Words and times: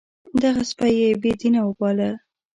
دغه 0.41 0.61
سپی 0.69 0.91
یې 1.01 1.09
بې 1.21 1.31
دینه 1.41 1.61
وباله. 1.63 2.09